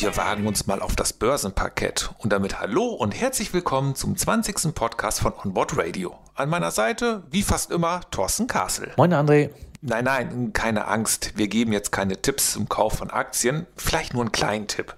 wir 0.00 0.16
wagen 0.16 0.46
uns 0.46 0.66
mal 0.66 0.82
auf 0.82 0.94
das 0.94 1.14
Börsenparkett. 1.14 2.10
Und 2.18 2.32
damit 2.32 2.60
hallo 2.60 2.84
und 2.88 3.12
herzlich 3.12 3.54
willkommen 3.54 3.94
zum 3.94 4.14
20. 4.14 4.74
Podcast 4.74 5.20
von 5.20 5.32
Onboard 5.32 5.78
Radio. 5.78 6.18
An 6.34 6.50
meiner 6.50 6.70
Seite, 6.70 7.22
wie 7.30 7.42
fast 7.42 7.70
immer, 7.70 8.02
Thorsten 8.10 8.46
Kassel. 8.46 8.92
Moin 8.98 9.14
André. 9.14 9.50
Nein, 9.80 10.04
nein, 10.04 10.52
keine 10.52 10.86
Angst. 10.86 11.32
Wir 11.36 11.48
geben 11.48 11.72
jetzt 11.72 11.92
keine 11.92 12.20
Tipps 12.20 12.52
zum 12.52 12.68
Kauf 12.68 12.98
von 12.98 13.10
Aktien. 13.10 13.66
Vielleicht 13.76 14.12
nur 14.12 14.22
einen 14.22 14.32
kleinen 14.32 14.66
Tipp. 14.66 14.94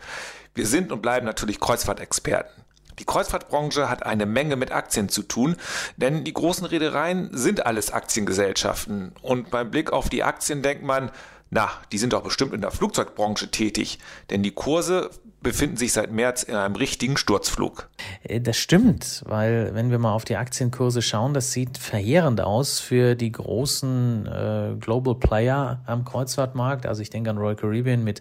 Wir 0.54 0.66
sind 0.66 0.90
und 0.90 1.00
bleiben 1.00 1.26
natürlich 1.26 1.60
Kreuzfahrtexperten. 1.60 2.64
Die 2.98 3.04
Kreuzfahrtbranche 3.04 3.88
hat 3.88 4.04
eine 4.04 4.26
Menge 4.26 4.56
mit 4.56 4.72
Aktien 4.72 5.08
zu 5.08 5.22
tun, 5.22 5.56
denn 5.96 6.24
die 6.24 6.34
großen 6.34 6.66
Reedereien 6.66 7.30
sind 7.32 7.64
alles 7.64 7.92
Aktiengesellschaften. 7.92 9.12
Und 9.22 9.50
beim 9.50 9.70
Blick 9.70 9.92
auf 9.92 10.08
die 10.08 10.24
Aktien 10.24 10.62
denkt 10.62 10.82
man, 10.82 11.12
na, 11.50 11.70
die 11.92 11.98
sind 11.98 12.12
doch 12.12 12.22
bestimmt 12.22 12.52
in 12.52 12.60
der 12.60 12.70
Flugzeugbranche 12.70 13.50
tätig, 13.50 13.98
denn 14.30 14.42
die 14.42 14.50
Kurse 14.50 15.10
befinden 15.40 15.76
sich 15.76 15.92
seit 15.92 16.10
März 16.10 16.42
in 16.42 16.54
einem 16.54 16.74
richtigen 16.74 17.16
Sturzflug. 17.16 17.88
Äh, 18.24 18.40
das 18.40 18.56
stimmt, 18.56 19.22
weil 19.26 19.74
wenn 19.74 19.90
wir 19.90 19.98
mal 19.98 20.12
auf 20.12 20.24
die 20.24 20.36
Aktienkurse 20.36 21.00
schauen, 21.00 21.32
das 21.32 21.52
sieht 21.52 21.78
verheerend 21.78 22.40
aus 22.40 22.80
für 22.80 23.14
die 23.14 23.30
großen 23.32 24.26
äh, 24.26 24.76
Global 24.80 25.14
Player 25.14 25.80
am 25.86 26.04
Kreuzfahrtmarkt. 26.04 26.86
Also 26.86 27.02
ich 27.02 27.10
denke 27.10 27.30
an 27.30 27.38
Royal 27.38 27.56
Caribbean 27.56 28.02
mit 28.02 28.20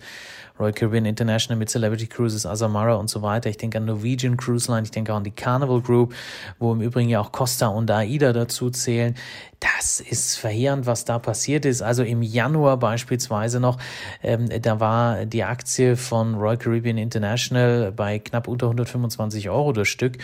Royal 0.59 0.73
Caribbean 0.73 1.05
International 1.05 1.57
mit 1.57 1.69
Celebrity 1.69 2.07
Cruises, 2.07 2.45
Azamara 2.45 2.95
und 2.95 3.09
so 3.09 3.21
weiter. 3.21 3.49
Ich 3.49 3.57
denke 3.57 3.77
an 3.77 3.85
Norwegian 3.85 4.37
Cruise 4.37 4.71
Line, 4.71 4.83
ich 4.83 4.91
denke 4.91 5.13
auch 5.13 5.17
an 5.17 5.23
die 5.23 5.31
Carnival 5.31 5.81
Group, 5.81 6.13
wo 6.59 6.73
im 6.73 6.81
Übrigen 6.81 7.09
ja 7.09 7.19
auch 7.19 7.31
Costa 7.31 7.67
und 7.67 7.91
AIDA 7.91 8.33
dazu 8.33 8.69
zählen. 8.69 9.15
Das 9.59 9.99
ist 9.99 10.37
verheerend, 10.37 10.85
was 10.85 11.03
da 11.03 11.17
passiert 11.17 11.65
ist. 11.65 11.81
Also 11.81 12.03
im 12.03 12.21
Januar 12.21 12.77
beispielsweise 12.77 13.59
noch, 13.59 13.79
ähm, 14.21 14.49
da 14.61 14.79
war 14.79 15.25
die 15.25 15.43
Aktie 15.43 15.95
von 15.95 16.35
Royal 16.35 16.57
Caribbean 16.57 16.97
International 16.97 17.91
bei 17.91 18.19
knapp 18.19 18.47
unter 18.47 18.67
125 18.67 19.49
Euro 19.49 19.73
das 19.73 19.87
Stück. 19.87 20.19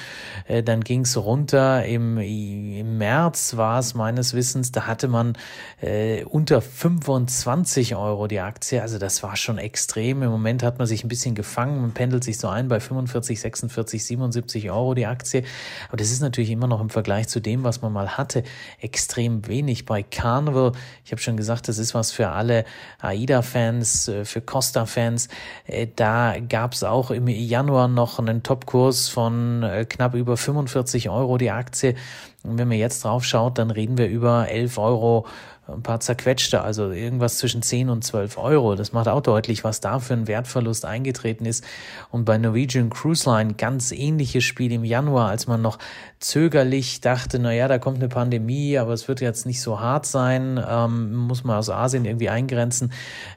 Äh, 0.48 0.62
dann 0.62 0.82
ging 0.82 1.02
es 1.02 1.18
runter. 1.18 1.84
Im, 1.86 2.20
Im 2.20 3.00
März 3.00 3.58
war 3.58 3.80
es 3.80 3.96
meines 3.96 4.36
Wissens, 4.36 4.72
da 4.72 4.86
hatte 4.86 5.08
man 5.08 5.34
äh, 5.82 6.24
unter 6.26 6.62
25 6.62 7.96
Euro 7.96 8.28
die 8.28 8.40
Aktie. 8.40 8.84
Also 8.84 9.00
das 9.00 9.24
war 9.24 9.36
schon 9.36 9.58
extrem. 9.58 10.23
Im 10.24 10.32
Moment 10.32 10.64
hat 10.64 10.78
man 10.78 10.88
sich 10.88 11.04
ein 11.04 11.08
bisschen 11.08 11.36
gefangen. 11.36 11.82
Man 11.82 11.92
pendelt 11.92 12.24
sich 12.24 12.38
so 12.38 12.48
ein 12.48 12.68
bei 12.68 12.80
45, 12.80 13.40
46, 13.40 14.06
77 14.06 14.72
Euro 14.72 14.94
die 14.94 15.06
Aktie. 15.06 15.44
Aber 15.88 15.98
das 15.98 16.12
ist 16.12 16.22
natürlich 16.22 16.52
immer 16.52 16.68
noch 16.68 16.82
im 16.82 16.90
Vergleich 16.90 17.28
zu 17.28 17.40
dem, 17.40 17.64
was 17.64 17.82
man 17.82 17.94
mal 17.94 18.18
hatte, 18.18 18.44
extrem 18.80 19.24
extrem 19.24 19.48
wenig. 19.48 19.86
Bei 19.86 20.04
Carnival, 20.04 20.72
ich 21.06 21.12
habe 21.12 21.22
schon 21.22 21.38
gesagt, 21.38 21.68
das 21.68 21.78
ist 21.78 21.94
was 21.94 22.12
für 22.12 22.30
alle 22.30 22.66
AIDA-Fans, 23.00 24.08
äh, 24.08 24.26
für 24.26 24.42
Costa-Fans. 24.42 25.30
Äh, 25.68 25.88
da 25.96 26.36
gab 26.40 26.74
es 26.74 26.84
auch 26.84 27.12
im 27.12 27.28
Januar 27.28 27.88
noch 27.88 28.20
einen 28.20 28.44
Topkurs 28.44 29.10
von 29.10 29.64
äh, 29.64 29.86
knapp 29.86 30.16
über 30.16 30.38
45 30.38 31.10
Euro 31.10 31.38
die 31.38 31.52
Aktie. 31.52 31.96
Und 32.44 32.58
wenn 32.58 32.68
man 32.68 32.78
jetzt 32.78 33.06
drauf 33.06 33.24
schaut, 33.24 33.58
dann 33.58 33.72
reden 33.72 33.98
wir 33.98 34.08
über 34.08 34.50
11 34.50 34.78
Euro 34.78 35.26
ein 35.68 35.82
paar 35.82 36.02
zerquetschte, 36.02 36.62
also 36.62 36.92
irgendwas 36.92 37.38
zwischen 37.38 37.62
10 37.62 37.90
und 37.90 38.04
12 38.04 38.38
Euro. 38.38 38.76
Das 38.76 38.92
macht 38.92 39.08
auch 39.08 39.22
deutlich, 39.22 39.64
was 39.64 39.80
da 39.80 40.00
für 40.00 40.14
ein 40.14 40.28
Wertverlust 40.28 40.84
eingetreten 40.84 41.46
ist. 41.46 41.64
Und 42.12 42.26
bei 42.26 42.38
Norwegian 42.38 42.90
Cruise 42.90 43.30
Line 43.30 43.54
ganz 43.54 43.92
ähnliches 43.94 44.44
Spiel 44.44 44.74
im 44.74 44.84
Januar, 44.84 45.30
als 45.30 45.48
man 45.48 45.62
noch 45.62 45.80
zögerlich 46.20 47.00
dachte, 47.00 47.40
na 47.40 47.54
ja, 47.54 47.70
da 47.70 47.80
kommt 47.80 47.98
eine 47.98 48.10
Pandemie, 48.10 48.78
aber 48.78 48.92
es 48.92 49.08
wird 49.08 49.22
jetzt 49.22 49.46
nicht 49.46 49.62
so 49.62 49.80
hart 49.80 50.06
sein, 50.06 50.62
ähm, 50.68 51.14
muss 51.14 51.46
man 51.46 51.58
aus 51.58 51.70
Asien 51.70 52.04
irgendwie 52.04 52.30
eingrenzen. 52.30 52.92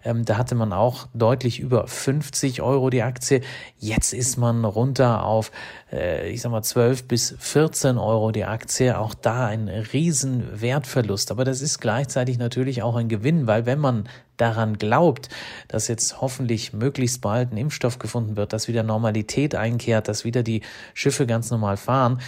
Ähm, 0.04 0.24
da 0.24 0.36
hatte 0.36 0.56
man 0.56 0.72
auch 0.72 1.06
deutlich 1.14 1.60
über 1.60 1.86
50 1.86 2.60
Euro 2.60 2.90
die 2.90 3.02
Aktie. 3.02 3.40
Jetzt 3.78 4.12
ist 4.12 4.36
man 4.36 4.64
runter 4.64 5.24
auf, 5.24 5.52
äh, 5.92 6.28
ich 6.30 6.40
sag 6.42 6.50
mal, 6.50 6.62
12 6.62 7.08
bis 7.08 7.34
14 7.38 7.98
Euro 7.98 8.32
die 8.32 8.44
Aktie. 8.44 8.98
Auch 8.98 9.14
da 9.14 9.46
ein 9.46 9.68
riesen 9.68 10.60
Wertverlust. 10.60 11.30
Aber 11.30 11.44
das 11.44 11.62
ist 11.62 11.80
gleichzeitig 11.80 12.38
natürlich 12.38 12.82
auch 12.82 12.96
ein 12.96 13.08
Gewinn, 13.08 13.46
weil 13.46 13.66
wenn 13.66 13.78
man 13.78 14.08
daran 14.36 14.78
glaubt, 14.78 15.28
dass 15.68 15.88
jetzt 15.88 16.20
hoffentlich 16.20 16.72
möglichst 16.72 17.20
bald 17.20 17.52
ein 17.52 17.56
Impfstoff 17.56 17.98
gefunden 17.98 18.36
wird, 18.36 18.52
dass 18.52 18.68
wieder 18.68 18.82
Normalität 18.82 19.54
einkehrt, 19.54 20.08
dass 20.08 20.24
wieder 20.24 20.42
die 20.42 20.62
Schiffe 20.94 21.26
ganz 21.26 21.50
normal 21.50 21.76
fahren, 21.76 22.20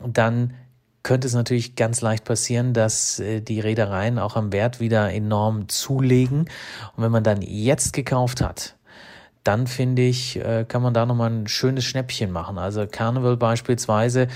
dann 0.00 0.54
könnte 1.02 1.28
es 1.28 1.34
natürlich 1.34 1.76
ganz 1.76 2.00
leicht 2.00 2.24
passieren, 2.24 2.74
dass 2.74 3.20
äh, 3.20 3.40
die 3.40 3.60
Reedereien 3.60 4.18
auch 4.18 4.34
am 4.34 4.52
Wert 4.52 4.80
wieder 4.80 5.12
enorm 5.12 5.68
zulegen. 5.68 6.40
Und 6.96 7.04
wenn 7.04 7.12
man 7.12 7.22
dann 7.22 7.42
jetzt 7.42 7.92
gekauft 7.92 8.40
hat, 8.40 8.75
dann 9.46 9.66
finde 9.66 10.02
ich, 10.02 10.36
äh, 10.36 10.64
kann 10.66 10.82
man 10.82 10.92
da 10.92 11.06
nochmal 11.06 11.30
ein 11.30 11.46
schönes 11.46 11.84
Schnäppchen 11.84 12.32
machen. 12.32 12.58
Also 12.58 12.86
Carnival 12.86 13.36
beispielsweise, 13.36 14.26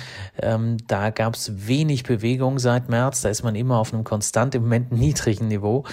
ähm, 0.40 0.76
da 0.86 1.10
gab 1.10 1.34
es 1.34 1.66
wenig 1.66 2.04
Bewegung 2.04 2.58
seit 2.58 2.88
März, 2.88 3.22
da 3.22 3.28
ist 3.28 3.42
man 3.42 3.56
immer 3.56 3.78
auf 3.78 3.92
einem 3.92 4.04
konstant 4.04 4.54
im 4.54 4.62
Moment 4.62 4.92
niedrigen 4.92 5.48
Niveau. 5.48 5.84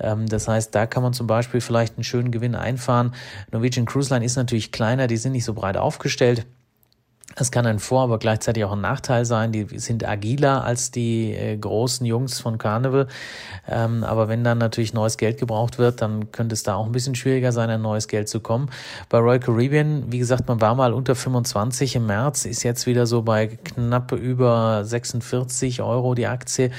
Ähm, 0.00 0.26
das 0.26 0.48
heißt, 0.48 0.74
da 0.74 0.86
kann 0.86 1.02
man 1.02 1.12
zum 1.12 1.26
Beispiel 1.26 1.60
vielleicht 1.60 1.96
einen 1.96 2.04
schönen 2.04 2.30
Gewinn 2.30 2.54
einfahren. 2.54 3.14
Norwegian 3.52 3.86
Cruise 3.86 4.12
Line 4.12 4.24
ist 4.24 4.36
natürlich 4.36 4.72
kleiner, 4.72 5.06
die 5.06 5.16
sind 5.16 5.32
nicht 5.32 5.44
so 5.44 5.54
breit 5.54 5.76
aufgestellt. 5.76 6.46
Es 7.36 7.50
kann 7.50 7.66
ein 7.66 7.78
Vor-, 7.78 8.02
aber 8.02 8.18
gleichzeitig 8.18 8.64
auch 8.64 8.72
ein 8.72 8.80
Nachteil 8.80 9.24
sein. 9.24 9.52
Die 9.52 9.78
sind 9.78 10.06
agiler 10.06 10.64
als 10.64 10.90
die 10.90 11.32
äh, 11.32 11.56
großen 11.56 12.06
Jungs 12.06 12.40
von 12.40 12.58
Carnival. 12.58 13.08
Ähm, 13.68 14.04
aber 14.04 14.28
wenn 14.28 14.44
dann 14.44 14.58
natürlich 14.58 14.94
neues 14.94 15.16
Geld 15.16 15.38
gebraucht 15.38 15.78
wird, 15.78 16.02
dann 16.02 16.30
könnte 16.32 16.54
es 16.54 16.62
da 16.62 16.76
auch 16.76 16.86
ein 16.86 16.92
bisschen 16.92 17.14
schwieriger 17.14 17.52
sein, 17.52 17.70
ein 17.70 17.82
neues 17.82 18.08
Geld 18.08 18.28
zu 18.28 18.40
kommen. 18.40 18.70
Bei 19.08 19.18
Royal 19.18 19.40
Caribbean, 19.40 20.12
wie 20.12 20.18
gesagt, 20.18 20.48
man 20.48 20.60
war 20.60 20.74
mal 20.74 20.92
unter 20.92 21.14
25 21.14 21.96
im 21.96 22.06
März, 22.06 22.44
ist 22.44 22.62
jetzt 22.62 22.86
wieder 22.86 23.06
so 23.06 23.22
bei 23.22 23.46
knapp 23.46 24.12
über 24.12 24.84
46 24.84 25.82
Euro 25.82 26.14
die 26.14 26.26
Aktie. 26.26 26.70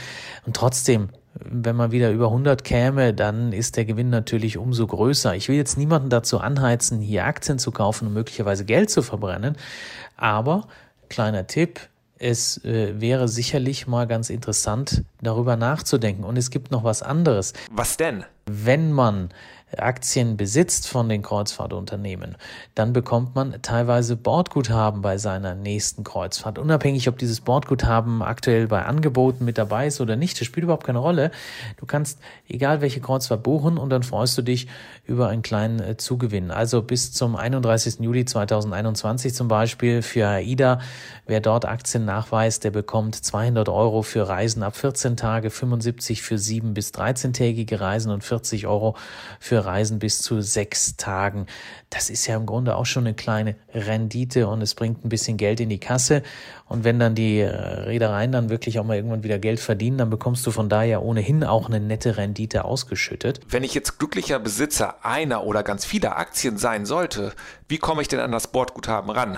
Und 0.46 0.56
trotzdem, 0.56 1.10
wenn 1.44 1.76
man 1.76 1.92
wieder 1.92 2.12
über 2.12 2.28
100 2.28 2.64
käme, 2.64 3.14
dann 3.14 3.52
ist 3.52 3.76
der 3.78 3.86
Gewinn 3.86 4.10
natürlich 4.10 4.58
umso 4.58 4.88
größer. 4.88 5.36
Ich 5.36 5.50
will 5.50 5.56
jetzt 5.56 5.78
niemanden 5.78 6.10
dazu 6.10 6.40
anheizen, 6.40 7.02
hier 7.02 7.26
Aktien 7.26 7.60
zu 7.60 7.72
kaufen 7.72 8.08
und 8.08 8.14
möglicherweise 8.14 8.66
Geld 8.66 8.90
zu 8.90 9.02
verbrennen. 9.02 9.58
Aber, 10.16 10.68
kleiner 11.10 11.48
Tipp, 11.48 11.82
es 12.18 12.64
äh, 12.64 13.00
wäre 13.00 13.28
sicherlich 13.28 13.88
mal 13.88 14.08
ganz 14.08 14.30
interessant, 14.30 15.04
darüber 15.22 15.58
nachzudenken. 15.58 16.24
Und 16.24 16.38
es 16.38 16.50
gibt 16.50 16.72
noch 16.72 16.84
was 16.84 17.04
anderes. 17.04 17.54
Was 17.72 17.98
denn? 17.98 18.24
Wenn 18.46 18.94
man 18.94 19.30
Aktien 19.78 20.38
besitzt 20.38 20.88
von 20.88 21.10
den 21.10 21.22
Kreuzfahrtunternehmen, 21.22 22.38
dann 22.76 22.94
bekommt 22.94 23.36
man 23.36 23.62
teilweise 23.62 24.16
Bordguthaben 24.16 25.02
bei 25.02 25.18
seiner 25.18 25.56
nächsten 25.56 26.04
Kreuzfahrt. 26.04 26.60
Unabhängig, 26.60 27.10
ob 27.10 27.18
dieses 27.18 27.42
Bordguthaben 27.42 28.22
aktuell 28.22 28.68
bei 28.68 28.84
Angeboten 28.86 29.44
mit 29.44 29.58
dabei 29.58 29.88
ist 29.88 30.02
oder 30.02 30.16
nicht, 30.16 30.40
das 30.40 30.48
spielt 30.48 30.64
überhaupt 30.64 30.86
keine 30.86 31.00
Rolle. 31.00 31.32
Du 31.78 31.86
kannst 31.86 32.20
egal 32.48 32.82
welche 32.82 33.02
Kreuzfahrt 33.02 33.44
buchen 33.44 33.78
und 33.78 33.90
dann 33.90 34.04
freust 34.04 34.38
du 34.38 34.42
dich 34.42 34.68
über 35.06 35.30
einen 35.30 35.42
kleinen 35.42 35.80
äh, 35.80 35.98
Zugewinn. 35.98 36.52
Also 36.52 36.82
bis 36.82 37.12
zum 37.12 37.36
31. 37.36 38.00
Juli 38.00 38.26
2021 38.26 39.34
zum 39.34 39.48
Beispiel 39.48 40.02
für 40.02 40.28
AIDA, 40.28 40.80
wer 41.28 41.42
dort 41.42 41.66
Aktien 41.66 42.06
nachweist, 42.06 42.64
der 42.64 42.72
bekommt 42.72 43.16
200 43.16 43.70
Euro 43.70 44.02
für 44.02 44.28
Reisen 44.28 44.64
ab 44.64 44.76
14 44.76 45.18
Tage, 45.18 45.50
75 45.50 46.22
für 46.22 46.38
7 46.38 46.74
bis 46.74 46.92
13-tägige 46.94 47.80
Reisen 47.80 48.12
und 48.12 48.24
40 48.24 48.68
Euro 48.68 48.96
für 49.40 49.55
Reisen 49.64 50.00
bis 50.00 50.22
zu 50.22 50.42
sechs 50.42 50.98
Tagen. 50.98 51.46
Das 51.90 52.10
ist 52.10 52.26
ja 52.26 52.36
im 52.36 52.46
Grunde 52.46 52.76
auch 52.76 52.86
schon 52.86 53.06
eine 53.06 53.14
kleine 53.14 53.56
Rendite 53.74 54.48
und 54.48 54.62
es 54.62 54.76
bringt 54.76 55.06
ein 55.06 55.10
bisschen 55.10 55.38
Geld 55.38 55.60
in 55.60 55.70
die 55.70 55.80
Kasse. 55.80 56.24
Und 56.68 56.84
wenn 56.84 57.00
dann 57.00 57.16
die 57.16 57.40
äh, 57.40 57.50
Reedereien 57.50 58.32
dann 58.32 58.50
wirklich 58.50 58.80
auch 58.80 58.84
mal 58.84 58.96
irgendwann 58.96 59.24
wieder 59.24 59.40
Geld 59.40 59.60
verdienen, 59.60 60.00
dann 60.00 60.10
bekommst 60.10 60.46
du 60.48 60.52
von 60.52 60.68
daher 60.68 61.04
ohnehin 61.04 61.44
auch 61.44 61.68
eine 61.68 61.80
nette 61.80 62.18
Rendite 62.18 62.66
ausgeschüttet. 62.66 63.40
Wenn 63.48 63.64
ich 63.64 63.74
jetzt 63.74 64.00
glücklicher 64.00 64.40
Besitzer 64.40 65.06
einer 65.06 65.44
oder 65.44 65.64
ganz 65.64 65.86
vieler 65.86 66.18
Aktien 66.18 66.58
sein 66.58 66.86
sollte, 66.86 67.34
wie 67.68 67.78
komme 67.78 68.02
ich 68.02 68.08
denn 68.08 68.20
an 68.20 68.32
das 68.32 68.48
Bordguthaben 68.48 69.12
ran? 69.12 69.38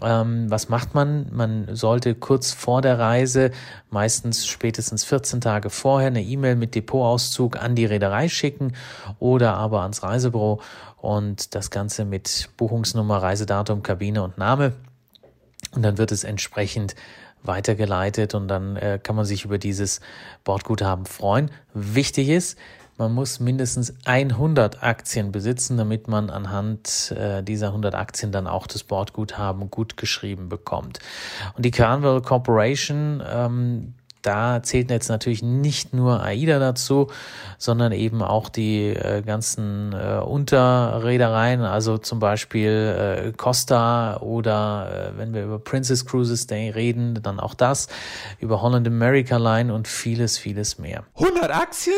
Ähm, 0.00 0.50
was 0.50 0.68
macht 0.68 0.94
man? 0.94 1.26
Man 1.32 1.74
sollte 1.74 2.14
kurz 2.14 2.52
vor 2.52 2.80
der 2.80 2.98
Reise, 2.98 3.50
meistens 3.90 4.46
spätestens 4.46 5.04
14 5.04 5.40
Tage 5.40 5.70
vorher, 5.70 6.08
eine 6.08 6.22
E-Mail 6.22 6.56
mit 6.56 6.74
Depotauszug 6.74 7.56
an 7.56 7.74
die 7.74 7.84
Reederei 7.84 8.28
schicken 8.28 8.74
oder 9.18 9.54
aber 9.54 9.82
ans 9.82 10.02
Reisebüro 10.02 10.60
und 10.96 11.54
das 11.54 11.70
Ganze 11.70 12.04
mit 12.04 12.48
Buchungsnummer, 12.56 13.22
Reisedatum, 13.22 13.82
Kabine 13.82 14.22
und 14.22 14.38
Name. 14.38 14.72
Und 15.74 15.82
dann 15.82 15.98
wird 15.98 16.12
es 16.12 16.24
entsprechend 16.24 16.94
weitergeleitet 17.42 18.34
und 18.34 18.48
dann 18.48 18.76
äh, 18.76 19.00
kann 19.02 19.16
man 19.16 19.24
sich 19.24 19.44
über 19.44 19.58
dieses 19.58 20.00
Bordguthaben 20.44 21.06
freuen. 21.06 21.50
Wichtig 21.74 22.28
ist, 22.28 22.56
man 22.98 23.12
muss 23.12 23.40
mindestens 23.40 23.94
100 24.04 24.82
Aktien 24.82 25.32
besitzen, 25.32 25.76
damit 25.76 26.08
man 26.08 26.30
anhand 26.30 27.12
äh, 27.16 27.42
dieser 27.42 27.68
100 27.68 27.94
Aktien 27.94 28.32
dann 28.32 28.46
auch 28.46 28.66
das 28.66 28.84
Bordguthaben 28.84 29.70
gut 29.70 29.96
geschrieben 29.96 30.48
bekommt. 30.48 30.98
Und 31.56 31.64
die 31.64 31.70
Carnival 31.70 32.22
Corporation, 32.22 33.22
ähm, 33.26 33.94
da 34.22 34.62
zählt 34.62 34.90
jetzt 34.90 35.08
natürlich 35.08 35.42
nicht 35.42 35.92
nur 35.94 36.22
AIDA 36.22 36.60
dazu, 36.60 37.08
sondern 37.58 37.90
eben 37.92 38.22
auch 38.22 38.48
die 38.48 38.90
äh, 38.90 39.22
ganzen 39.22 39.92
äh, 39.92 40.18
Unterreedereien, 40.18 41.62
also 41.62 41.98
zum 41.98 42.20
Beispiel 42.20 42.70
äh, 42.70 43.32
Costa 43.32 44.18
oder 44.18 45.12
äh, 45.14 45.18
wenn 45.18 45.34
wir 45.34 45.42
über 45.44 45.58
Princess 45.58 46.06
Cruises 46.06 46.46
Day 46.46 46.70
reden, 46.70 47.18
dann 47.20 47.40
auch 47.40 47.54
das, 47.54 47.88
über 48.38 48.62
Holland 48.62 48.86
America 48.86 49.38
Line 49.38 49.74
und 49.74 49.88
vieles, 49.88 50.38
vieles 50.38 50.78
mehr. 50.78 51.04
100 51.16 51.50
Aktien? 51.50 51.94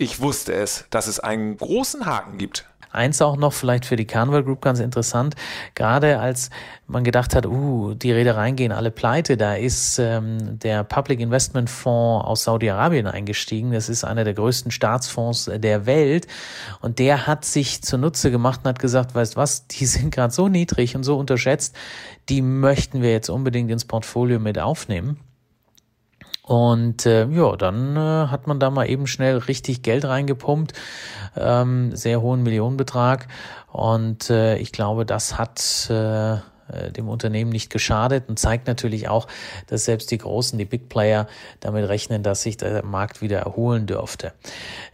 Ich 0.00 0.20
wusste 0.20 0.54
es, 0.54 0.84
dass 0.90 1.08
es 1.08 1.18
einen 1.18 1.56
großen 1.56 2.06
Haken 2.06 2.38
gibt. 2.38 2.64
Eins 2.90 3.20
auch 3.20 3.36
noch 3.36 3.52
vielleicht 3.52 3.84
für 3.84 3.96
die 3.96 4.06
Carnival 4.06 4.44
Group 4.44 4.62
ganz 4.62 4.78
interessant, 4.78 5.34
gerade 5.74 6.20
als 6.20 6.50
man 6.86 7.04
gedacht 7.04 7.34
hat, 7.34 7.44
uh, 7.44 7.92
die 7.94 8.12
Reedereien 8.12 8.56
gehen 8.56 8.72
alle 8.72 8.90
pleite, 8.90 9.36
da 9.36 9.54
ist 9.54 9.98
ähm, 9.98 10.58
der 10.58 10.84
Public 10.84 11.20
Investment 11.20 11.68
Fonds 11.68 12.26
aus 12.26 12.44
Saudi-Arabien 12.44 13.06
eingestiegen. 13.06 13.72
Das 13.72 13.90
ist 13.90 14.04
einer 14.04 14.24
der 14.24 14.32
größten 14.32 14.70
Staatsfonds 14.70 15.50
der 15.52 15.84
Welt 15.84 16.28
und 16.80 16.98
der 16.98 17.26
hat 17.26 17.44
sich 17.44 17.82
zunutze 17.82 18.30
gemacht 18.30 18.60
und 18.62 18.68
hat 18.68 18.78
gesagt, 18.78 19.14
weißt 19.14 19.36
was, 19.36 19.66
die 19.66 19.84
sind 19.84 20.14
gerade 20.14 20.32
so 20.32 20.48
niedrig 20.48 20.96
und 20.96 21.02
so 21.02 21.18
unterschätzt, 21.18 21.76
die 22.30 22.40
möchten 22.40 23.02
wir 23.02 23.10
jetzt 23.10 23.28
unbedingt 23.28 23.70
ins 23.70 23.84
Portfolio 23.84 24.38
mit 24.38 24.58
aufnehmen. 24.58 25.18
Und 26.48 27.04
äh, 27.04 27.26
ja, 27.26 27.56
dann 27.56 27.94
äh, 27.94 28.28
hat 28.28 28.46
man 28.46 28.58
da 28.58 28.70
mal 28.70 28.88
eben 28.88 29.06
schnell 29.06 29.36
richtig 29.36 29.82
Geld 29.82 30.06
reingepumpt, 30.06 30.72
ähm, 31.36 31.94
sehr 31.94 32.22
hohen 32.22 32.42
Millionenbetrag. 32.42 33.28
Und 33.70 34.30
äh, 34.30 34.56
ich 34.56 34.72
glaube, 34.72 35.04
das 35.04 35.36
hat 35.36 35.90
äh, 35.90 36.32
äh, 36.32 36.90
dem 36.90 37.06
Unternehmen 37.10 37.50
nicht 37.50 37.68
geschadet 37.68 38.30
und 38.30 38.38
zeigt 38.38 38.66
natürlich 38.66 39.10
auch, 39.10 39.26
dass 39.66 39.84
selbst 39.84 40.10
die 40.10 40.16
Großen, 40.16 40.58
die 40.58 40.64
Big 40.64 40.88
Player, 40.88 41.26
damit 41.60 41.86
rechnen, 41.86 42.22
dass 42.22 42.40
sich 42.40 42.56
der 42.56 42.82
Markt 42.82 43.20
wieder 43.20 43.40
erholen 43.40 43.84
dürfte. 43.86 44.32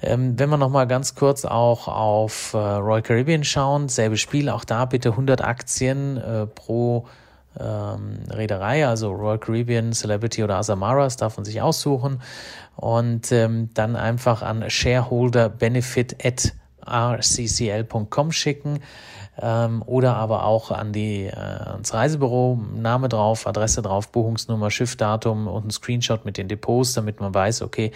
Ähm, 0.02 0.36
wenn 0.36 0.50
wir 0.50 0.56
nochmal 0.56 0.88
ganz 0.88 1.14
kurz 1.14 1.44
auch 1.44 1.86
auf 1.86 2.54
äh, 2.54 2.58
Royal 2.58 3.02
Caribbean 3.02 3.44
schauen, 3.44 3.88
selbe 3.88 4.16
Spiel, 4.16 4.48
auch 4.48 4.64
da 4.64 4.86
bitte 4.86 5.10
100 5.10 5.40
Aktien 5.40 6.16
äh, 6.16 6.46
pro 6.46 7.06
ähm, 7.58 8.18
Reederei, 8.30 8.86
also 8.86 9.12
Royal 9.12 9.38
Caribbean, 9.38 9.92
Celebrity 9.92 10.42
oder 10.42 10.56
Azamara, 10.56 11.04
das 11.04 11.16
darf 11.16 11.36
man 11.36 11.44
sich 11.44 11.60
aussuchen. 11.62 12.20
Und 12.76 13.30
ähm, 13.32 13.70
dann 13.74 13.96
einfach 13.96 14.42
an 14.42 14.68
shareholder 14.68 15.48
benefit 15.48 16.24
at 16.24 16.52
rccl.com 16.86 18.32
schicken 18.32 18.80
ähm, 19.40 19.82
oder 19.86 20.16
aber 20.16 20.44
auch 20.44 20.70
an 20.70 20.92
die, 20.92 21.25
äh, 21.25 21.34
ans 21.34 21.92
Reisebüro, 21.92 22.58
Name 22.75 23.08
drauf, 23.08 23.46
Adresse 23.46 23.82
drauf, 23.82 24.08
Buchungsnummer, 24.08 24.70
Schiffdatum 24.70 25.48
und 25.48 25.66
ein 25.66 25.70
Screenshot 25.70 26.25
mit 26.25 26.38
den 26.38 26.48
Depots, 26.48 26.92
damit 26.92 27.20
man 27.20 27.34
weiß, 27.34 27.62
okay, 27.62 27.90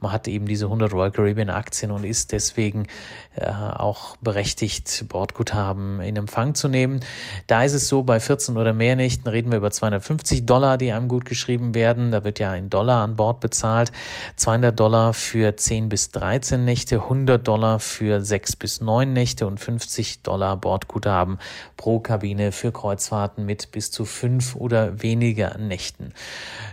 man 0.00 0.12
hat 0.12 0.28
eben 0.28 0.46
diese 0.46 0.66
100 0.66 0.92
Royal 0.92 1.10
Caribbean 1.10 1.50
Aktien 1.50 1.90
und 1.90 2.04
ist 2.04 2.32
deswegen 2.32 2.86
äh, 3.34 3.50
auch 3.50 4.16
berechtigt, 4.18 5.06
Bordguthaben 5.08 6.00
in 6.00 6.16
Empfang 6.16 6.54
zu 6.54 6.68
nehmen. 6.68 7.00
Da 7.46 7.64
ist 7.64 7.74
es 7.74 7.88
so, 7.88 8.02
bei 8.02 8.20
14 8.20 8.56
oder 8.56 8.72
mehr 8.72 8.94
Nächten 8.94 9.28
reden 9.28 9.50
wir 9.50 9.58
über 9.58 9.70
250 9.70 10.46
Dollar, 10.46 10.78
die 10.78 10.92
einem 10.92 11.08
gut 11.08 11.24
geschrieben 11.24 11.74
werden. 11.74 12.12
Da 12.12 12.22
wird 12.22 12.38
ja 12.38 12.54
in 12.54 12.70
Dollar 12.70 13.02
an 13.02 13.16
Bord 13.16 13.40
bezahlt. 13.40 13.90
200 14.36 14.78
Dollar 14.78 15.12
für 15.12 15.56
10 15.56 15.88
bis 15.88 16.10
13 16.12 16.64
Nächte, 16.64 17.02
100 17.02 17.46
Dollar 17.46 17.80
für 17.80 18.20
6 18.20 18.56
bis 18.56 18.80
9 18.80 19.12
Nächte 19.12 19.46
und 19.46 19.58
50 19.58 20.22
Dollar 20.22 20.56
Bord 20.56 20.83
Bordguthaben 20.84 21.38
pro 21.76 22.00
Kabine 22.00 22.52
für 22.52 22.72
Kreuzfahrten 22.72 23.44
mit 23.44 23.72
bis 23.72 23.90
zu 23.90 24.04
fünf 24.04 24.54
oder 24.54 25.02
weniger 25.02 25.58
Nächten. 25.58 26.12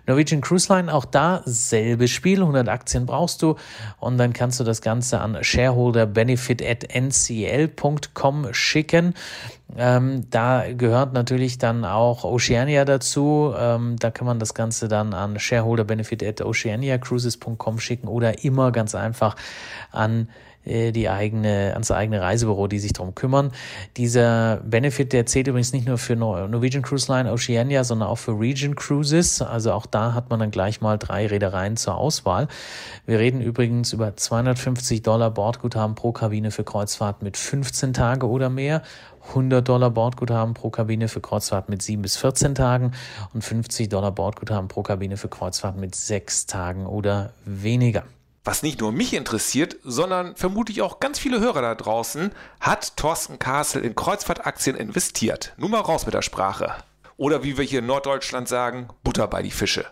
Norwegian 0.05 0.41
Cruise 0.41 0.71
Line, 0.73 0.93
auch 0.93 1.05
da 1.05 1.41
selbe 1.45 2.07
Spiel, 2.07 2.41
100 2.41 2.69
Aktien 2.69 3.05
brauchst 3.05 3.41
du 3.41 3.55
und 3.99 4.17
dann 4.17 4.33
kannst 4.33 4.59
du 4.59 4.63
das 4.63 4.81
Ganze 4.81 5.19
an 5.19 5.37
shareholderbenefit 5.41 6.61
at 6.63 6.87
ncl.com 6.93 8.53
schicken. 8.53 9.13
Ähm, 9.77 10.29
da 10.29 10.65
gehört 10.73 11.13
natürlich 11.13 11.57
dann 11.57 11.85
auch 11.85 12.25
Oceania 12.25 12.83
dazu. 12.83 13.53
Ähm, 13.57 13.95
da 13.97 14.11
kann 14.11 14.27
man 14.27 14.37
das 14.37 14.53
Ganze 14.53 14.89
dann 14.89 15.13
an 15.13 15.39
shareholderbenefit 15.39 16.23
at 16.23 16.41
oceaniacruises.com 16.41 17.79
schicken 17.79 18.07
oder 18.07 18.43
immer 18.43 18.71
ganz 18.71 18.95
einfach 18.95 19.37
an 19.91 20.27
die 20.65 21.09
eigene, 21.09 21.71
ans 21.73 21.91
eigene 21.91 22.21
Reisebüro, 22.21 22.67
die 22.67 22.79
sich 22.79 22.93
darum 22.93 23.15
kümmern. 23.15 23.51
Dieser 23.97 24.57
Benefit, 24.57 25.13
der 25.13 25.25
zählt 25.25 25.47
übrigens 25.47 25.73
nicht 25.73 25.87
nur 25.87 25.97
für 25.97 26.15
Norwegian 26.15 26.83
Cruise 26.83 27.11
Line 27.11 27.31
Oceania, 27.31 27.83
sondern 27.83 28.09
auch 28.09 28.17
für 28.17 28.39
Region 28.39 28.75
Cruises. 28.75 29.41
Also 29.41 29.73
auch 29.73 29.85
da 29.85 30.13
hat 30.13 30.29
man 30.29 30.39
dann 30.39 30.51
gleich 30.51 30.81
mal 30.81 30.97
drei 30.97 31.27
Reedereien 31.27 31.77
zur 31.77 31.95
Auswahl. 31.95 32.47
Wir 33.05 33.19
reden 33.19 33.41
übrigens 33.41 33.93
über 33.93 34.15
250 34.15 35.01
Dollar 35.01 35.31
Bordguthaben 35.31 35.95
pro 35.95 36.11
Kabine 36.11 36.51
für 36.51 36.63
Kreuzfahrten 36.63 37.25
mit 37.25 37.37
15 37.37 37.93
Tage 37.93 38.27
oder 38.27 38.49
mehr. 38.49 38.81
100 39.29 39.67
Dollar 39.67 39.91
Bordguthaben 39.91 40.53
pro 40.53 40.69
Kabine 40.69 41.07
für 41.07 41.21
Kreuzfahrten 41.21 41.71
mit 41.71 41.81
7 41.81 42.01
bis 42.01 42.17
14 42.17 42.55
Tagen 42.55 42.91
und 43.33 43.43
50 43.43 43.89
Dollar 43.89 44.11
Bordguthaben 44.11 44.67
pro 44.67 44.83
Kabine 44.83 45.17
für 45.17 45.29
Kreuzfahrten 45.29 45.79
mit 45.79 45.95
6 45.95 46.47
Tagen 46.47 46.85
oder 46.85 47.33
weniger. 47.45 48.03
Was 48.43 48.63
nicht 48.63 48.81
nur 48.81 48.91
mich 48.91 49.13
interessiert, 49.13 49.75
sondern 49.83 50.35
vermutlich 50.35 50.81
auch 50.81 50.99
ganz 50.99 51.19
viele 51.19 51.39
Hörer 51.39 51.61
da 51.61 51.75
draußen, 51.75 52.31
hat 52.59 52.97
Thorsten 52.97 53.37
Kassel 53.37 53.85
in 53.85 53.93
Kreuzfahrtaktien 53.93 54.75
investiert. 54.75 55.53
Nun 55.57 55.69
mal 55.69 55.81
raus 55.81 56.07
mit 56.07 56.15
der 56.15 56.23
Sprache. 56.23 56.73
Oder 57.17 57.43
wie 57.43 57.59
wir 57.59 57.63
hier 57.63 57.79
in 57.79 57.85
Norddeutschland 57.85 58.47
sagen, 58.47 58.87
Butter 59.03 59.27
bei 59.27 59.43
die 59.43 59.51
Fische. 59.51 59.85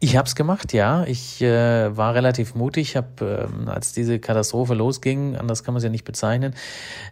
Ich 0.00 0.18
habe 0.18 0.28
es 0.28 0.34
gemacht, 0.34 0.74
ja. 0.74 1.04
Ich 1.04 1.40
äh, 1.40 1.96
war 1.96 2.14
relativ 2.14 2.54
mutig. 2.54 2.90
Ich 2.90 2.96
habe, 2.96 3.48
ähm, 3.50 3.70
als 3.70 3.94
diese 3.94 4.18
Katastrophe 4.18 4.74
losging, 4.74 5.36
anders 5.36 5.64
kann 5.64 5.72
man 5.72 5.78
es 5.78 5.84
ja 5.84 5.90
nicht 5.90 6.04
bezeichnen, 6.04 6.54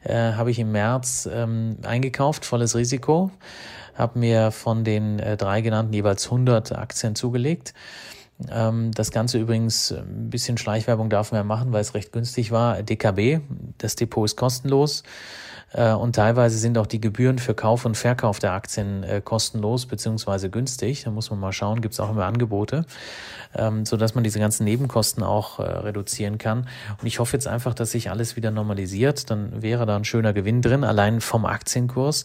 äh, 0.03 0.33
habe 0.33 0.51
ich 0.51 0.59
im 0.59 0.73
März 0.73 1.27
ähm, 1.33 1.79
eingekauft, 1.85 2.45
volles 2.45 2.77
Risiko, 2.77 3.31
habe 3.95 4.19
mir 4.19 4.51
von 4.51 4.85
den 4.85 5.21
äh, 5.21 5.39
drei 5.39 5.63
genannten 5.63 5.95
jeweils 5.95 6.27
100 6.27 6.73
Aktien 6.73 7.15
zugelegt 7.15 7.73
das 8.47 9.11
Ganze 9.11 9.39
übrigens 9.39 9.91
äh, 9.91 10.01
ein 10.01 10.31
bisschen 10.31 10.59
Schleichwerbung 10.59 11.11
darf 11.11 11.33
man 11.33 11.41
ja 11.41 11.45
machen, 11.45 11.73
weil 11.73 11.81
es 11.81 11.95
recht 11.95 12.13
günstig 12.13 12.51
war. 12.51 12.83
DKB, 12.83 13.41
das 13.79 13.97
Depot 13.97 14.25
ist 14.25 14.37
kostenlos. 14.37 15.03
Äh, 15.73 15.93
und 15.93 16.15
teilweise 16.15 16.57
sind 16.59 16.79
auch 16.79 16.87
die 16.87 17.01
Gebühren 17.01 17.39
für 17.39 17.55
Kauf 17.55 17.85
und 17.85 17.97
Verkauf 17.97 18.39
der 18.39 18.53
Aktien 18.53 19.03
äh, 19.03 19.21
kostenlos 19.23 19.87
beziehungsweise 19.87 20.51
günstig. 20.51 21.05
Da 21.05 21.11
muss 21.11 21.31
man 21.31 21.41
mal 21.41 21.53
schauen, 21.53 21.81
gibt 21.81 21.95
es 21.95 22.01
auch 22.01 22.11
immer 22.11 22.25
Angebote, 22.25 22.87
ähm, 23.55 23.85
so 23.85 23.97
dass 23.97 24.15
man 24.15 24.25
diese 24.25 24.39
ganzen 24.39 24.65
Nebenkosten 24.65 25.23
auch 25.23 25.59
reduzieren 25.59 26.39
kann. 26.39 26.69
Und 27.01 27.07
ich 27.07 27.19
hoffe 27.19 27.37
jetzt 27.37 27.47
einfach, 27.47 27.75
dass 27.75 27.91
sich 27.91 28.11
alles 28.11 28.37
wieder 28.37 28.51
normalisiert. 28.51 29.31
Dann 29.31 29.63
wäre 29.63 29.87
da 29.87 29.97
ein 29.97 30.05
schöner 30.05 30.33
Gewinn 30.33 30.63
drin, 30.63 30.85
allein 30.85 31.21
vom 31.21 31.45
Aktienkurs. 31.45 32.25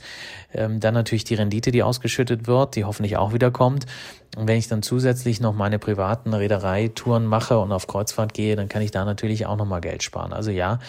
Ähm, 0.53 0.79
dann 0.79 0.93
natürlich 0.93 1.23
die 1.23 1.35
Rendite, 1.35 1.71
die 1.71 1.83
ausgeschüttet 1.83 2.47
wird, 2.47 2.75
die 2.75 2.85
hoffentlich 2.85 3.17
auch 3.17 3.33
wieder 3.33 3.51
kommt. 3.51 3.85
Und 4.35 4.47
wenn 4.47 4.57
ich 4.57 4.67
dann 4.67 4.83
zusätzlich 4.83 5.41
noch 5.41 5.53
meine 5.53 5.79
privaten 5.79 6.33
Reedereitouren 6.33 7.25
mache 7.25 7.57
und 7.59 7.71
auf 7.71 7.87
Kreuzfahrt 7.87 8.33
gehe, 8.33 8.55
dann 8.55 8.69
kann 8.69 8.81
ich 8.81 8.91
da 8.91 9.03
natürlich 9.03 9.45
auch 9.45 9.57
nochmal 9.57 9.81
Geld 9.81 10.03
sparen. 10.03 10.33
Also 10.33 10.51
ja, 10.51 10.79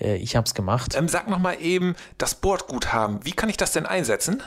äh, 0.00 0.16
ich 0.16 0.34
habe 0.34 0.46
es 0.46 0.54
gemacht. 0.54 0.94
Ähm, 0.96 1.08
sag 1.08 1.28
nochmal 1.28 1.56
eben, 1.60 1.94
das 2.18 2.34
Bordguthaben, 2.34 3.20
wie 3.24 3.32
kann 3.32 3.48
ich 3.48 3.56
das 3.56 3.72
denn 3.72 3.86
einsetzen? 3.86 4.42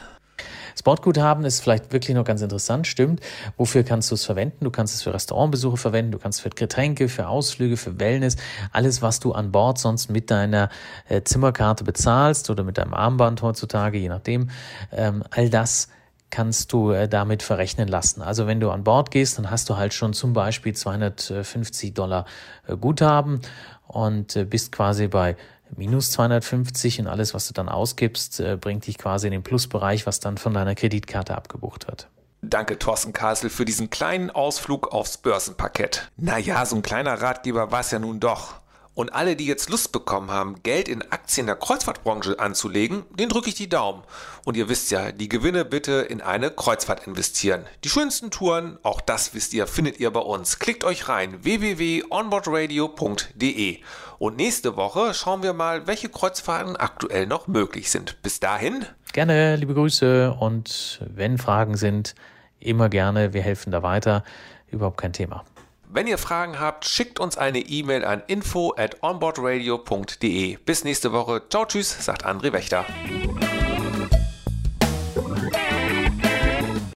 Das 0.74 0.84
Bordguthaben 0.84 1.44
ist 1.44 1.60
vielleicht 1.60 1.92
wirklich 1.92 2.16
noch 2.16 2.24
ganz 2.24 2.42
interessant, 2.42 2.88
stimmt. 2.88 3.20
Wofür 3.58 3.84
kannst 3.84 4.12
du 4.12 4.16
es 4.16 4.24
verwenden? 4.26 4.64
Du 4.64 4.72
kannst 4.72 4.96
es 4.96 5.02
für 5.02 5.14
Restaurantbesuche 5.14 5.76
verwenden, 5.76 6.12
du 6.12 6.20
kannst 6.20 6.40
es 6.40 6.44
für 6.44 6.50
Getränke, 6.50 7.10
für 7.10 7.28
Ausflüge, 7.28 7.76
für 7.76 8.00
Wellness, 8.00 8.38
alles, 8.72 9.02
was 9.02 9.20
du 9.20 9.34
an 9.34 9.52
Bord 9.52 9.78
sonst 9.78 10.10
mit 10.10 10.32
deiner 10.32 10.70
äh, 11.10 11.22
Zimmerkarte 11.22 11.84
bezahlst 11.84 12.50
oder 12.50 12.64
mit 12.64 12.78
deinem 12.78 12.94
Armband 12.94 13.42
heutzutage, 13.42 13.98
je 13.98 14.08
nachdem. 14.08 14.50
Ähm, 14.94 15.24
all 15.32 15.50
das 15.50 15.90
kannst 16.30 16.74
du 16.74 16.92
äh, 16.92 17.08
damit 17.08 17.44
verrechnen 17.44 17.88
lassen. 17.88 18.22
Also 18.22 18.48
wenn 18.48 18.60
du 18.60 18.70
an 18.72 18.84
Bord 18.84 19.12
gehst, 19.12 19.38
dann 19.38 19.50
hast 19.50 19.70
du 19.70 19.78
halt 19.78 19.94
schon 19.94 20.14
zum 20.14 20.34
Beispiel 20.34 20.74
250 20.74 21.94
Dollar 21.94 22.26
äh, 22.68 22.76
Guthaben 22.76 23.42
und 23.88 24.36
äh, 24.36 24.46
bist 24.46 24.72
quasi 24.72 25.08
bei 25.08 25.36
minus 25.76 26.12
250 26.12 27.02
und 27.02 27.08
alles, 27.08 27.34
was 27.34 27.48
du 27.48 27.54
dann 27.54 27.70
ausgibst, 27.70 28.42
bringt 28.60 28.88
dich 28.88 28.98
quasi 28.98 29.28
in 29.28 29.32
den 29.32 29.44
Plusbereich, 29.44 30.08
was 30.08 30.20
dann 30.20 30.40
von 30.40 30.56
deiner 30.56 30.74
Kreditkarte 30.74 31.38
abgebucht 31.38 31.88
wird. 31.88 32.10
Danke, 32.42 32.80
Thorsten 32.80 33.14
Kasel, 33.14 33.50
für 33.50 33.66
diesen 33.66 33.90
kleinen 33.90 34.32
Ausflug 34.32 34.94
aufs 34.94 35.18
Börsenparkett. 35.18 36.10
Naja, 36.18 36.66
so 36.66 36.78
ein 36.78 36.82
kleiner 36.82 37.22
Ratgeber 37.22 37.72
war 37.72 37.82
es 37.82 37.92
ja 37.92 38.00
nun 38.00 38.20
doch. 38.20 38.59
Und 39.00 39.14
alle, 39.14 39.38
die 39.38 39.46
jetzt 39.46 39.70
Lust 39.70 39.94
bekommen 39.94 40.30
haben, 40.30 40.62
Geld 40.62 40.90
in 40.90 41.10
Aktien 41.10 41.46
der 41.46 41.56
Kreuzfahrtbranche 41.56 42.38
anzulegen, 42.38 43.06
den 43.12 43.30
drücke 43.30 43.48
ich 43.48 43.56
die 43.56 43.70
Daumen. 43.70 44.04
Und 44.44 44.58
ihr 44.58 44.68
wisst 44.68 44.92
ja, 44.92 45.14
die 45.14 45.30
Gewinne 45.30 45.64
bitte 45.64 46.02
in 46.02 46.20
eine 46.20 46.52
Kreuzfahrt 46.52 47.08
investieren. 47.08 47.64
Die 47.86 47.90
schönsten 47.90 48.30
Touren, 48.30 48.78
auch 48.84 49.00
das 49.00 49.34
wisst 49.34 49.54
ihr, 49.54 49.68
findet 49.68 50.02
ihr 50.02 50.12
bei 50.12 50.20
uns. 50.20 50.60
Klickt 50.60 50.84
euch 50.84 51.08
rein 51.08 51.46
www.onboardradio.de. 51.46 53.78
Und 54.18 54.36
nächste 54.36 54.76
Woche 54.76 55.14
schauen 55.14 55.44
wir 55.44 55.54
mal, 55.54 55.88
welche 55.88 56.10
Kreuzfahrten 56.10 56.76
aktuell 56.76 57.26
noch 57.26 57.48
möglich 57.48 57.90
sind. 57.90 58.22
Bis 58.22 58.42
dahin. 58.42 58.86
Gerne, 59.14 59.56
liebe 59.56 59.76
Grüße 59.76 60.36
und 60.38 61.00
wenn 61.08 61.38
Fragen 61.38 61.78
sind, 61.78 62.16
immer 62.60 62.90
gerne, 62.90 63.32
wir 63.32 63.44
helfen 63.44 63.72
da 63.72 63.82
weiter. 63.82 64.26
überhaupt 64.70 64.98
kein 64.98 65.14
Thema. 65.14 65.46
Wenn 65.92 66.06
ihr 66.06 66.20
Fragen 66.20 66.60
habt, 66.60 66.86
schickt 66.86 67.20
uns 67.20 67.36
eine 67.36 67.62
E-Mail 67.62 68.06
an 68.06 68.22
info 68.28 68.76
at 68.78 69.02
onboardradio.de. 69.02 70.58
Bis 70.58 70.84
nächste 70.84 71.12
Woche. 71.14 71.42
Ciao, 71.50 71.66
tschüss, 71.66 72.06
sagt 72.06 72.28
André 72.28 72.54
Wächter. 72.54 72.86